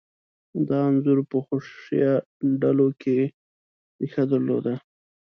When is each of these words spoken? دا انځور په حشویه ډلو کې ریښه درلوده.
دا 0.67 0.79
انځور 0.89 1.19
په 1.29 1.37
حشویه 1.45 2.13
ډلو 2.61 2.87
کې 3.01 3.17
ریښه 3.99 4.23
درلوده. 4.31 4.73